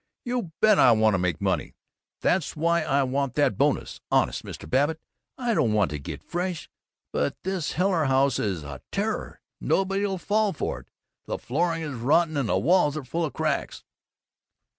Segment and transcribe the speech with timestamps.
[0.25, 1.75] "You bet I want to make money!
[2.21, 4.01] That's why I want that bonus!
[4.09, 4.67] Honest, Mr.
[4.67, 4.99] Babbitt,
[5.37, 6.67] I don't want to get fresh,
[7.13, 9.41] but this Heiler house is a terror.
[9.59, 10.89] Nobody'll fall for it.
[11.27, 13.83] The flooring is rotten and the walls are full of cracks."